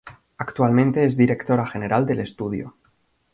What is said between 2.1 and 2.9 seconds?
estudio.